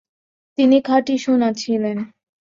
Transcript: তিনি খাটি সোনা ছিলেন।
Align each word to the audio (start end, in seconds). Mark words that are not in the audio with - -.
তিনি 0.57 0.77
খাটি 0.81 1.15
সোনা 1.17 1.49
ছিলেন। 1.53 1.97